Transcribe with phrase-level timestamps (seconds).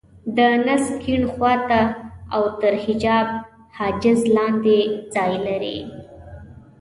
[0.37, 1.81] د نس کيڼ خوا ته
[2.35, 3.27] او تر حجاب
[3.77, 4.79] حاجز لاندې
[5.15, 5.77] ځای لري.